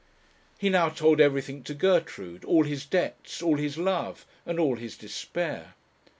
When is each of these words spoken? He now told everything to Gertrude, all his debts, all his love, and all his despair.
He 0.57 0.69
now 0.71 0.89
told 0.89 1.21
everything 1.21 1.61
to 1.61 1.75
Gertrude, 1.75 2.43
all 2.43 2.63
his 2.63 2.87
debts, 2.87 3.39
all 3.39 3.57
his 3.57 3.77
love, 3.77 4.25
and 4.47 4.59
all 4.59 4.77
his 4.77 4.97
despair. 4.97 5.75